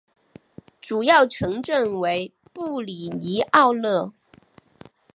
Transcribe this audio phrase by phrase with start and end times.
[0.81, 4.11] 主要城镇为布里尼奥勒。